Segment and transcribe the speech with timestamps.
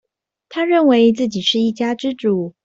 [0.49, 2.55] 他認為自己是一家之主